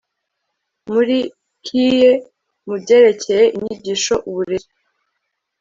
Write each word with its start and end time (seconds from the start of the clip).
muri 0.91 1.17
KIE 1.65 2.09
mu 2.65 2.75
byerekeye 2.81 3.43
inyigisho 3.57 4.13
uburere 4.29 4.67